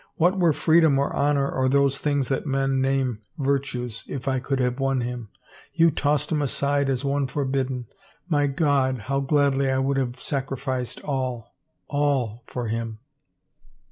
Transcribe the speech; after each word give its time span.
"What 0.25 0.39
were 0.39 0.51
freedom 0.51 0.97
or 0.97 1.15
honor 1.15 1.47
or 1.47 1.69
those 1.69 1.99
things 1.99 2.27
that 2.29 2.47
men 2.47 2.81
name 2.81 3.21
virtues 3.37 4.03
if 4.07 4.27
I 4.27 4.39
could 4.39 4.59
have 4.59 4.79
won 4.79 5.01
him 5.01 5.29
1 5.29 5.29
You 5.75 5.91
tossed 5.91 6.31
him 6.31 6.41
aside, 6.41 6.89
as 6.89 7.05
one 7.05 7.27
forbidden. 7.27 7.85
My 8.27 8.47
God, 8.47 9.01
how 9.01 9.19
gladly 9.19 9.69
I 9.69 9.77
would 9.77 9.97
have 9.97 10.19
sacrificed 10.19 11.01
all, 11.03 11.53
all 11.87 12.41
for 12.47 12.67
him." 12.67 12.97